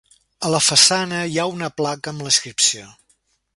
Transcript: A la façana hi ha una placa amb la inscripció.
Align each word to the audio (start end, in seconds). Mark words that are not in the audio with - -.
A 0.47 0.49
la 0.53 0.61
façana 0.67 1.19
hi 1.33 1.37
ha 1.37 1.45
una 1.57 1.71
placa 1.83 2.13
amb 2.15 2.25
la 2.27 2.35
inscripció. 2.35 2.91